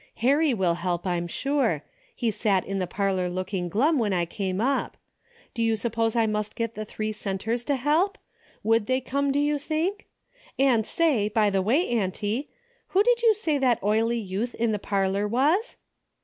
Harry 0.15 0.51
will 0.51 0.73
help, 0.81 1.05
I'm 1.05 1.27
sure. 1.27 1.83
He 2.15 2.31
sat 2.31 2.65
in 2.65 2.79
the 2.79 2.87
parlor 2.87 3.29
looking 3.29 3.69
glum 3.69 3.99
when 3.99 4.13
I 4.13 4.25
came 4.25 4.59
up. 4.59 4.97
Do 5.53 5.61
you 5.61 5.75
suppose 5.75 6.15
I 6.15 6.25
must 6.25 6.55
get 6.55 6.73
the 6.73 6.85
three 6.85 7.11
centers 7.11 7.63
to 7.65 7.75
help? 7.75 8.17
Would 8.63 8.87
they 8.87 8.99
come, 8.99 9.31
do 9.31 9.37
you 9.37 9.59
think? 9.59 10.07
And 10.57 10.87
say, 10.87 11.29
by 11.29 11.51
the 11.51 11.61
way, 11.61 11.87
auntie, 11.87 12.49
who 12.87 13.03
did 13.03 13.21
you 13.21 13.35
say 13.35 13.59
that 13.59 13.77
oily 13.83 14.17
youth 14.17 14.55
in 14.55 14.71
the 14.71 14.79
parlor 14.79 15.27
was 15.27 15.77